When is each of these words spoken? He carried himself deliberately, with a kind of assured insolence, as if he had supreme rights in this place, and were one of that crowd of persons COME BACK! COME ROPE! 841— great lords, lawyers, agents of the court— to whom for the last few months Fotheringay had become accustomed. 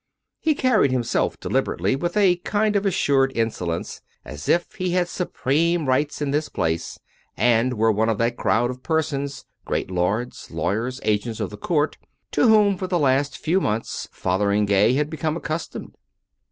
He 0.39 0.55
carried 0.55 0.91
himself 0.91 1.39
deliberately, 1.39 1.95
with 1.95 2.17
a 2.17 2.37
kind 2.37 2.75
of 2.75 2.87
assured 2.87 3.31
insolence, 3.37 4.01
as 4.25 4.49
if 4.49 4.73
he 4.77 4.93
had 4.93 5.07
supreme 5.07 5.85
rights 5.87 6.23
in 6.23 6.31
this 6.31 6.49
place, 6.49 6.97
and 7.37 7.75
were 7.75 7.91
one 7.91 8.09
of 8.09 8.17
that 8.17 8.35
crowd 8.35 8.71
of 8.71 8.81
persons 8.81 9.45
COME 9.63 9.73
BACK! 9.75 9.87
COME 9.89 9.95
ROPE! 9.95 10.03
841— 10.25 10.25
great 10.25 10.49
lords, 10.49 10.49
lawyers, 10.65 11.01
agents 11.03 11.39
of 11.39 11.51
the 11.51 11.57
court— 11.57 11.99
to 12.31 12.47
whom 12.47 12.77
for 12.77 12.87
the 12.87 12.97
last 12.97 13.37
few 13.37 13.61
months 13.61 14.07
Fotheringay 14.11 14.93
had 14.93 15.11
become 15.11 15.37
accustomed. 15.37 15.93